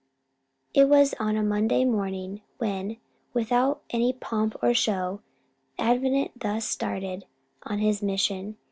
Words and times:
It 0.73 0.89
was 0.89 1.13
on 1.19 1.37
a 1.37 1.43
Monday 1.43 1.85
morning 1.85 2.41
when, 2.57 2.97
without 3.35 3.83
any 3.91 4.13
pomp 4.13 4.55
or 4.59 4.73
show, 4.73 5.21
Avenant 5.77 6.31
thus 6.39 6.65
started 6.67 7.25
on 7.67 7.77
his 7.77 8.01
mission. 8.01 8.57